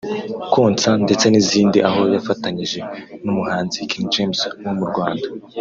Konsa 0.53 0.89
ndetse 1.03 1.25
n’ 1.29 1.35
izindi 1.41 1.77
aho 1.89 2.01
yafatanyije 2.15 2.79
n’ 3.23 3.25
umuhanzi 3.33 3.89
King 3.89 4.05
James 4.13 4.39
wo 4.65 4.73
mu 4.79 4.85
Rwanda 4.91 5.27